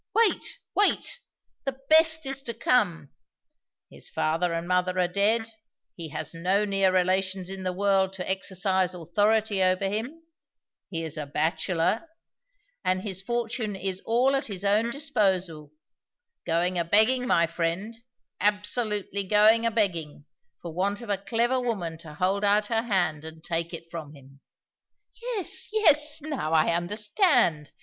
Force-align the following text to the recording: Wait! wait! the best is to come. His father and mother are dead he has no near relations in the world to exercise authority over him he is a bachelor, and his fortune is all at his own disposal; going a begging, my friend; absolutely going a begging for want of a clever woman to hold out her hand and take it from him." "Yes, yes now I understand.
Wait! 0.15 0.57
wait! 0.73 1.19
the 1.63 1.77
best 1.87 2.25
is 2.25 2.41
to 2.41 2.55
come. 2.55 3.09
His 3.91 4.09
father 4.09 4.51
and 4.51 4.67
mother 4.67 4.97
are 4.97 5.07
dead 5.07 5.47
he 5.95 6.09
has 6.09 6.33
no 6.33 6.65
near 6.65 6.91
relations 6.91 7.51
in 7.51 7.61
the 7.61 7.71
world 7.71 8.11
to 8.13 8.27
exercise 8.27 8.95
authority 8.95 9.61
over 9.61 9.87
him 9.87 10.23
he 10.89 11.03
is 11.03 11.17
a 11.19 11.27
bachelor, 11.27 12.09
and 12.83 13.03
his 13.03 13.21
fortune 13.21 13.75
is 13.75 14.01
all 14.03 14.35
at 14.35 14.47
his 14.47 14.65
own 14.65 14.89
disposal; 14.89 15.71
going 16.47 16.79
a 16.79 16.83
begging, 16.83 17.27
my 17.27 17.45
friend; 17.45 17.93
absolutely 18.39 19.23
going 19.23 19.67
a 19.67 19.69
begging 19.69 20.25
for 20.63 20.73
want 20.73 21.03
of 21.03 21.11
a 21.11 21.17
clever 21.19 21.59
woman 21.61 21.99
to 21.99 22.15
hold 22.15 22.43
out 22.43 22.65
her 22.65 22.81
hand 22.81 23.23
and 23.23 23.43
take 23.43 23.71
it 23.71 23.85
from 23.91 24.15
him." 24.15 24.39
"Yes, 25.21 25.69
yes 25.71 26.19
now 26.23 26.53
I 26.53 26.73
understand. 26.75 27.69